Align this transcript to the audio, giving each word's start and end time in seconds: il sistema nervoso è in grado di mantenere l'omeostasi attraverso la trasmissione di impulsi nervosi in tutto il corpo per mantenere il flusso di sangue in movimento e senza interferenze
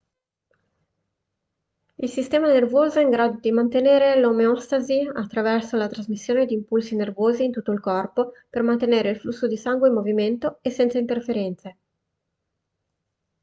il 1.97 2.09
sistema 2.09 2.47
nervoso 2.47 2.97
è 2.97 3.03
in 3.03 3.11
grado 3.11 3.37
di 3.39 3.51
mantenere 3.51 4.19
l'omeostasi 4.19 5.07
attraverso 5.13 5.77
la 5.77 5.85
trasmissione 5.87 6.47
di 6.47 6.55
impulsi 6.55 6.95
nervosi 6.95 7.43
in 7.43 7.51
tutto 7.51 7.71
il 7.71 7.79
corpo 7.81 8.31
per 8.49 8.63
mantenere 8.63 9.11
il 9.11 9.19
flusso 9.19 9.45
di 9.45 9.57
sangue 9.57 9.89
in 9.89 9.93
movimento 9.93 10.57
e 10.63 10.71
senza 10.71 10.97
interferenze 10.97 11.77